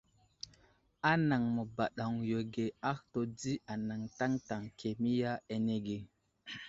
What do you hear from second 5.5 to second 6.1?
anege.